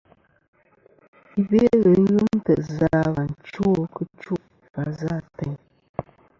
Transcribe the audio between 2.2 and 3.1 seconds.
ntè' zɨ a